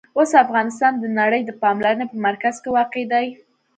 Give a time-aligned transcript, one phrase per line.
[0.17, 3.27] اوس افغانستان د نړۍ د پاملرنې په مرکز کې واقع دی.